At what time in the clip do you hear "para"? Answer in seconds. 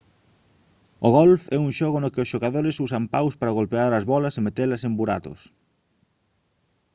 3.39-3.55